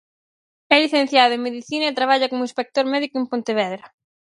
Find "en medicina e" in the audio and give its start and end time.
1.35-1.97